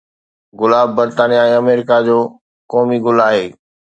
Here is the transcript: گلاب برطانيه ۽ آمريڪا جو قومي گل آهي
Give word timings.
گلاب 0.59 0.89
برطانيه 0.99 1.41
۽ 1.49 1.51
آمريڪا 1.61 1.97
جو 2.09 2.17
قومي 2.75 2.97
گل 3.09 3.17
آهي 3.27 3.45